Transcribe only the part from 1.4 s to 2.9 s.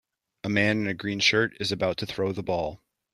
is about to throw the ball.